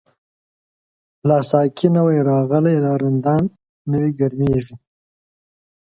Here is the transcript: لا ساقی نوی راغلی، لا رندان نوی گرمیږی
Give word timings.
لا 1.27 1.37
ساقی 1.49 1.87
نوی 1.95 2.17
راغلی، 2.29 2.75
لا 2.83 2.91
رندان 3.01 3.43
نوی 3.91 4.11
گرمیږی 4.19 4.75